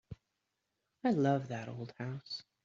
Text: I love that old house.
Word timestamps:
I 1.03 1.11
love 1.11 1.47
that 1.49 1.69
old 1.69 1.93
house. 1.99 2.41